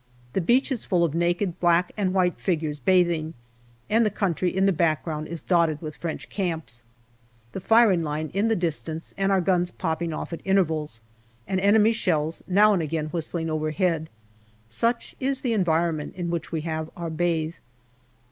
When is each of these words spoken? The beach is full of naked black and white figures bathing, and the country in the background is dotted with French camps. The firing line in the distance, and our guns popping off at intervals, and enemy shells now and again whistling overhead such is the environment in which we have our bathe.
The 0.33 0.41
beach 0.41 0.71
is 0.71 0.83
full 0.83 1.03
of 1.03 1.13
naked 1.13 1.59
black 1.59 1.91
and 1.95 2.11
white 2.11 2.39
figures 2.39 2.79
bathing, 2.79 3.35
and 3.87 4.03
the 4.03 4.09
country 4.09 4.49
in 4.49 4.65
the 4.65 4.73
background 4.73 5.27
is 5.27 5.43
dotted 5.43 5.79
with 5.79 5.95
French 5.95 6.27
camps. 6.27 6.83
The 7.51 7.59
firing 7.59 8.01
line 8.01 8.31
in 8.33 8.47
the 8.47 8.55
distance, 8.55 9.13
and 9.15 9.31
our 9.31 9.41
guns 9.41 9.69
popping 9.69 10.11
off 10.11 10.33
at 10.33 10.41
intervals, 10.43 11.01
and 11.47 11.61
enemy 11.61 11.93
shells 11.93 12.41
now 12.47 12.73
and 12.73 12.81
again 12.81 13.09
whistling 13.09 13.47
overhead 13.47 14.09
such 14.67 15.15
is 15.19 15.41
the 15.41 15.53
environment 15.53 16.15
in 16.15 16.31
which 16.31 16.51
we 16.51 16.61
have 16.61 16.89
our 16.97 17.11
bathe. 17.11 17.53